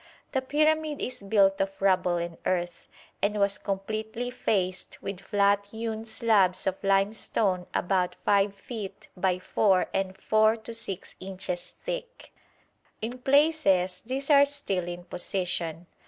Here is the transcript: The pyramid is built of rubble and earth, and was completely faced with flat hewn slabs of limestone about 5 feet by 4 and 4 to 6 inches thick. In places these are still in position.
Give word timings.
The 0.31 0.41
pyramid 0.41 0.99
is 0.99 1.21
built 1.21 1.61
of 1.61 1.79
rubble 1.79 2.17
and 2.17 2.39
earth, 2.47 2.87
and 3.21 3.39
was 3.39 3.59
completely 3.59 4.31
faced 4.31 4.97
with 5.03 5.19
flat 5.19 5.67
hewn 5.67 6.05
slabs 6.07 6.65
of 6.65 6.83
limestone 6.83 7.67
about 7.75 8.15
5 8.25 8.55
feet 8.55 9.09
by 9.15 9.37
4 9.37 9.89
and 9.93 10.17
4 10.17 10.57
to 10.57 10.73
6 10.73 11.15
inches 11.19 11.69
thick. 11.83 12.33
In 12.99 13.19
places 13.19 14.01
these 14.03 14.31
are 14.31 14.45
still 14.45 14.85
in 14.87 15.03
position. 15.03 15.85